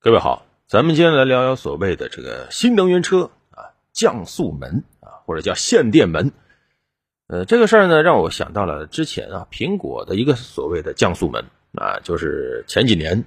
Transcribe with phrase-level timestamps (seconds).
[0.00, 6.30] 各位好，咱们今天来聊聊所谓的这个新能源车啊，降速门啊，或者叫限电门。
[7.26, 13.24] 呃，这个事儿呢，让我想到了之前啊，苹果的一个所谓的降速门啊，就是前几年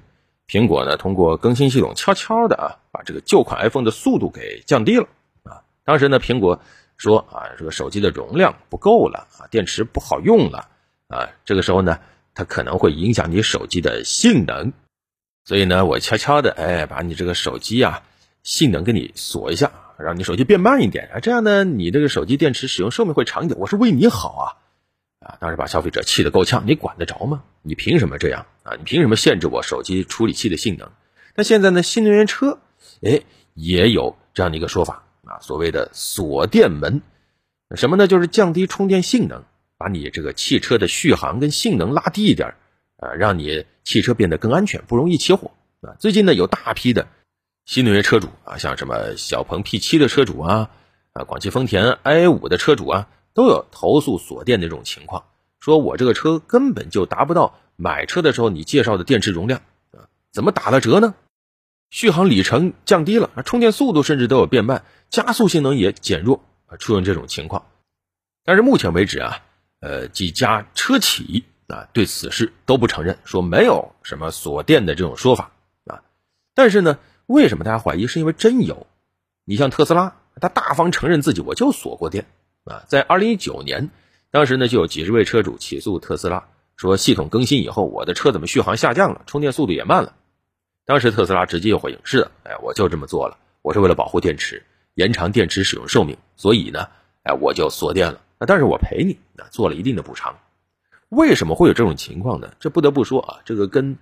[0.48, 5.10] 苹果呢通过更新系统，悄悄的啊，把这个旧款 iPhone 的速度给降低了
[5.44, 5.64] 啊。
[5.84, 6.62] 当时呢，苹果
[6.96, 10.70] 说啊，这个手机的容量不够了啊，电池不好用了
[11.10, 12.00] 啊，这个时候呢，
[12.34, 14.72] 它可能会影响你手机的性能。
[15.52, 18.04] 所以呢，我悄悄的哎，把你这个手机啊
[18.42, 23.60] 性能给你锁一下，让你手机变慢一点啊，这样呢，你这个手机电池使用寿命会长一点。
[23.60, 25.36] 我是为你好啊啊！
[25.42, 27.44] 当时把消费者气得够呛，你管得着吗？
[27.64, 28.78] 你凭什么这样啊？
[28.78, 30.90] 你凭什么限制我手机处理器的性能？
[31.36, 32.60] 那现在呢，新能源车
[33.02, 33.20] 哎
[33.54, 37.02] 也有这样的一个说法啊，所谓的锁电门，
[37.76, 38.08] 什么呢？
[38.08, 39.44] 就是降低充电性能，
[39.78, 42.56] 把你这个汽车的续航跟性能拉低一点。
[43.02, 45.50] 啊，让你汽车变得更安全，不容易起火
[45.82, 45.98] 啊！
[46.00, 47.08] 最近呢，有大批的
[47.66, 50.70] 新能源车主啊，像什么小鹏 P7 的车主啊，
[51.14, 55.26] 啊，广汽丰田 i5 的车主啊，都有投诉锁电的这种情况，
[55.60, 59.62] 说我这个车根本就达不到买车的时候你介绍的电池容量
[59.94, 61.16] 啊，怎么打了折呢？
[61.90, 67.66] 续航里程降低了，充电速度甚至都有变慢，加速性能也减弱啊，出现这种情况。
[68.46, 69.42] 但是目前为止啊，
[69.80, 71.46] 呃，几家车企。
[71.72, 75.52] 啊，对此事都不承认，说没有什么锁电的这种说法
[75.86, 76.04] 啊。
[76.54, 78.08] 但是呢，为什么大家怀疑？
[78.08, 78.86] 是因为真有。
[79.46, 82.26] 你像特斯拉，他大方承认自己我就锁过电
[82.66, 82.84] 啊。
[82.88, 83.90] 在二零一九年，
[84.32, 90.14] 当时呢就有几十位车主起诉特斯拉，说系统更新以后，我的车怎么续航下降了，充电速度也慢了。
[90.86, 94.64] 当时特斯拉直接就回应：是的，哎，我就这么做了，我是为了保护电池，
[94.96, 96.88] 延长电池使用寿命，所以呢，
[97.24, 98.22] 哎，我就锁电了。
[98.40, 100.36] 但是我赔你，那做了一定的补偿。
[101.12, 102.54] 为什么会有这种情况呢？
[102.62, 103.98] 这不得不说啊，这个跟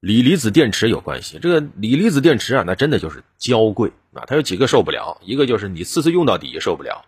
[0.00, 1.38] 锂离子电池有关系。
[1.40, 4.24] 这个锂离子电池啊，那真的就是娇贵啊。
[4.26, 7.06] 它有几个受不了，一个就是你次次用到底受不了。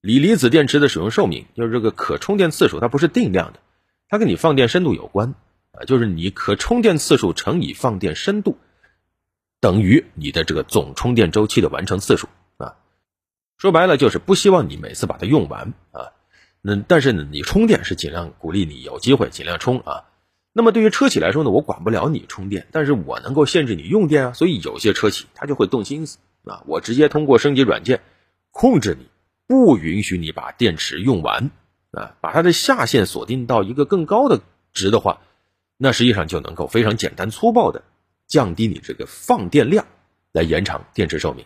[0.00, 3.60] 锂离子电池的使用寿命，就是这个可充电次数，它不是定量的，
[4.08, 5.36] 它跟你放电深度有关
[5.70, 5.86] 啊。
[5.86, 8.58] 就是你可充电次数乘以放电深度，
[9.60, 12.74] 等于你的这个总充电周期的完成次数啊。
[13.56, 16.10] 说白了就是不希望你每次把它用完啊。
[16.66, 20.04] 那但是呢，你充电是尽量鼓励你有机会尽量充啊。
[20.54, 24.32] 那么对于车企来说呢，我管不了你充电，但是我能够限制你用电啊。
[24.32, 28.00] 所以有些车企他就会动心思啊，我直接通过升级软件
[28.50, 29.08] 控制你，
[29.46, 31.50] 不允许你把电池用完
[31.90, 34.40] 啊，把它的下限锁定到一个更高的
[34.72, 35.20] 值的话，
[35.76, 37.82] 那实际上就能够非常简单粗暴的
[38.26, 39.86] 降低你这个放电量，
[40.32, 41.44] 来延长电池寿命。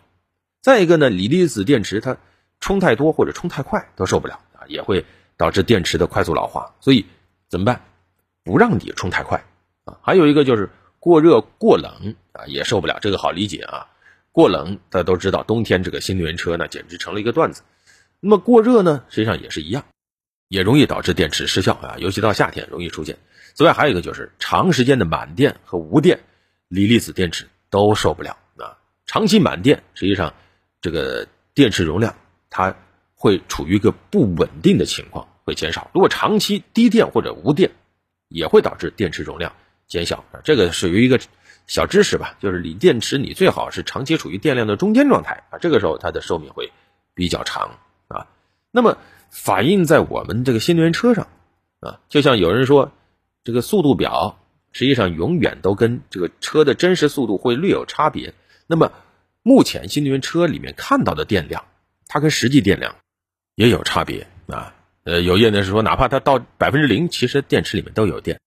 [0.63, 2.19] 再一个呢，锂离子电池它
[2.61, 4.67] 充太多或者充太快都受不了啊。
[4.69, 5.05] 也会
[5.37, 7.07] 导致电池的快速老化，所以
[7.49, 7.83] 怎么办？
[8.45, 9.45] 不让你充太快
[9.85, 9.99] 啊！
[10.03, 12.99] 还有一个就是过热过冷啊，也受不了。
[13.01, 13.89] 这个好理解啊，
[14.33, 17.63] 过冷大家都知道，冬天这个新能源车呢简直成了一个段子。
[18.21, 19.85] 那么过热呢，实际上也是一样，
[20.49, 23.19] 也容易导致电池失效啊，尤其到夏天容易出现。
[23.55, 26.21] 此外还有一个就是长时间的满电和无电，
[26.69, 28.79] 锂离子电池都受不了啊。
[29.05, 30.33] 长期满电，实际上
[30.81, 32.17] 这个电池容量
[32.51, 32.77] 它。
[33.21, 35.91] 会处于一个不稳定的情况，会减少。
[35.93, 37.73] 如果长期低电或者无电，
[38.29, 39.55] 也会导致电池容量
[39.89, 40.25] 减小。
[40.45, 41.19] 这个属于一个
[41.67, 46.71] 小知识吧，就是锂电池你最好是长期处于电量的中间状态啊，这个时候它的寿命会
[47.13, 48.29] 比较长啊。
[48.71, 48.99] 那么
[49.31, 51.27] 反映在我们这个新能源车上
[51.81, 52.93] 啊，就像有人说，
[53.43, 54.39] 这个速度表
[54.71, 58.33] 实际上永远都跟这个车的真实速度会略有差别。
[58.69, 58.93] 那么
[59.43, 61.65] 目前新能源车里面看到的电量，
[62.09, 62.97] 它跟实际电量。
[63.55, 68.39] 也有差别啊，呃，有业内是说，哪怕它到百分之零，其实电池里面都有电。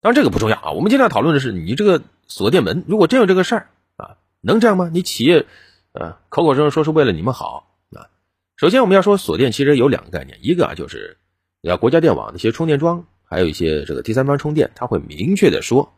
[0.00, 4.90] 当然这个不重要啊，我们今天讨论的是你这个锁电门，如果真有这个事儿啊，能这样吗？
[4.92, 5.46] 你企业
[5.92, 8.10] 呃口口声声说是为了你们好啊。
[8.56, 11.16] 首先我们要说锁电，其实有两个概念，一个啊就是
[11.60, 15.94] 要国家电网那些充电桩，还有一些这个第三方充电，它会明确的说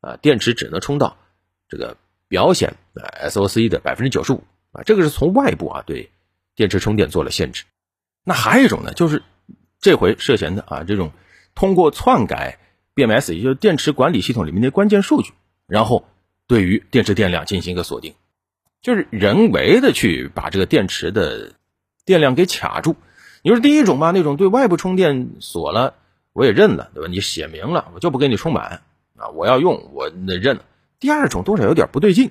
[0.00, 1.16] 啊，电池只能充到
[1.68, 1.96] 这个
[2.28, 6.08] 表显啊 SOC 的百分之九十五啊，这个是从外部啊对
[6.54, 7.64] 电池充电做了限制。
[8.24, 9.22] 那还有一种呢，就是
[9.80, 11.12] 这回涉嫌的啊，这种
[11.54, 12.58] 通过篡改
[12.94, 15.32] BMS，也就是电池管理系统里面的关键数据，
[15.66, 16.06] 然后
[16.46, 18.14] 对于电池电量进行一个锁定，
[18.80, 21.52] 就是人为的去把这个电池的
[22.04, 22.96] 电量给卡住。
[23.42, 25.94] 你说第一种吧，那种对外部充电锁了，
[26.32, 27.08] 我也认了，对吧？
[27.10, 28.82] 你写明了，我就不给你充满
[29.16, 30.64] 啊，我要用我那认了。
[31.00, 32.30] 第二种多少有点不对劲，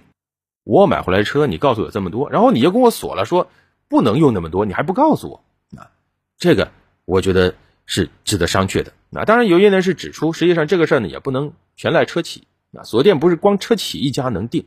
[0.64, 3.50] 我买回来车，你告诉我这么多，然后你又跟我锁了，说
[3.92, 5.44] 不能用那么多，你还不告诉我
[5.78, 5.92] 啊。
[6.38, 6.72] 这个
[7.06, 7.54] 我觉得
[7.86, 8.94] 是值得商榷的。
[9.10, 12.48] 那当然，有业内人士指出，实际上这个事儿呢也不能全赖车企。
[12.74, 14.66] 啊，锁电不是光车企一家能定，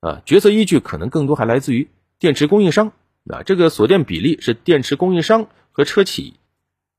[0.00, 1.86] 啊，决策依据可能更多还来自于
[2.18, 2.92] 电池供应商
[3.30, 6.32] 啊，这个锁电比例是电池供应商和车企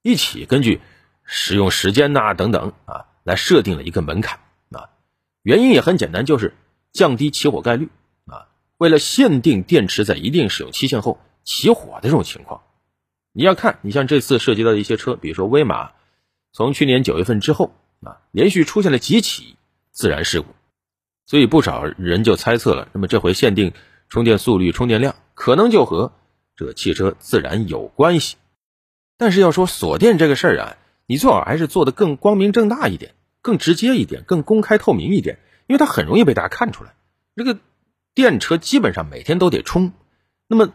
[0.04, 0.80] 一起根据
[1.24, 4.38] 使用时间呐等等啊来设定了一个门槛
[4.70, 4.92] 啊，
[5.42, 6.54] 原因也很简单，就是
[6.92, 7.90] 降低起火概率
[8.28, 8.46] 啊，
[8.78, 12.62] 为了限定电池在一定使用期限后起火的这种情况，
[13.31, 15.92] 你要看你像这次涉及到的一些车，比如说威马，
[16.51, 19.57] 从去年九月份之后啊，连续出现了几起
[19.92, 20.48] 自燃事故。
[21.25, 23.74] 所以不少人就猜测了，那么这回限定
[24.10, 26.12] 充电速率、充电量，可能就和
[26.56, 28.36] 这个汽车自燃有关系。
[29.18, 36.94] 但是要说锁电这个事儿啊，你最好还是做的更光明正大一点，更直接一点，更公开透明一点，因为它很容易被大家看出来。
[37.36, 37.57] 这个
[38.13, 39.94] 电车基本上每天都得充，
[40.48, 40.74] 那么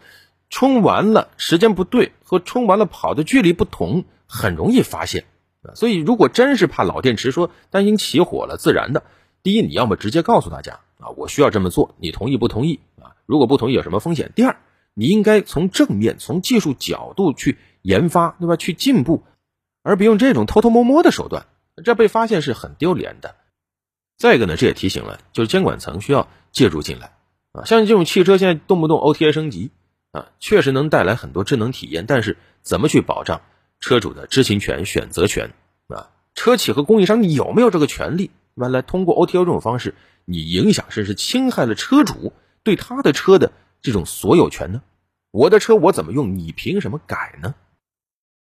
[0.51, 5.25] 充完了时间不对，和充完了跑的距离不同，很容易发现。
[5.75, 9.03] 所以如果真是怕老电池说担心起火了自燃的。
[9.43, 13.15] 第一，你要么直接告诉大家啊，我需要这么做，你同意不同意啊？
[13.25, 14.33] 如果不同意，有什么风险？
[14.35, 14.57] 第二，
[14.95, 18.57] 你应该从正面、从技术角度去研发，对吧？
[18.57, 19.23] 去进步，
[19.83, 21.47] 而不用这种偷偷摸摸的手段，
[21.85, 23.37] 这被发现是很丢脸的。
[24.17, 27.13] 再一个呢，这也提醒了，就是监管层需要介入进来
[27.53, 27.65] 啊。
[27.65, 29.71] 像这种汽车现在动不动 OTA 升级
[30.13, 33.43] 啊，确实能带来很多智能体验，但是怎么去保障
[33.81, 35.51] 车主的知情权、选择权
[35.89, 36.11] 啊？
[36.35, 38.31] 车企和供应商有没有这个权利？
[38.55, 39.95] 完了，通过 OTA 这种方式，
[40.25, 42.33] 你影响甚至侵害了车主
[42.63, 43.53] 对他的车的
[43.83, 44.83] 这种所有权呢？
[45.31, 47.55] 我的车我怎么用，你凭什么改呢？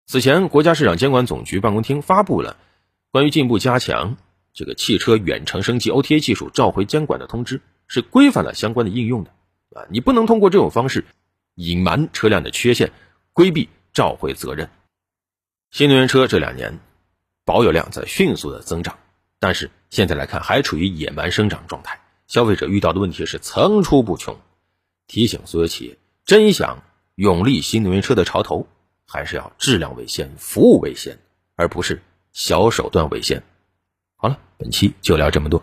[0.06, 2.58] 此前，国家市场监管总局办公厅发布了
[3.10, 4.16] 关于进一步加强
[4.52, 9.30] 这个汽车远程升级 OTA 技术召回监管的通知，是规范了相关的应用的。
[9.74, 11.06] 啊，你不能通过这种方式
[11.54, 12.92] 隐瞒车辆的缺陷，
[13.32, 14.68] 规避召回责任。
[15.70, 16.78] 新能源车这两年
[17.44, 18.98] 保有量在迅速的增长。
[19.40, 24.38] 但是现在来看，还处于野蛮生长状态，消费者遇到的问题是层出不穷。
[25.06, 26.82] 提醒所有企业，真想
[27.16, 28.66] 勇立新能源车的潮头，
[29.06, 31.18] 还是要质量为先，服务为先，
[31.56, 32.00] 而不是
[32.32, 33.42] 小手段为先。
[34.16, 35.62] 好了，本期就聊这么多。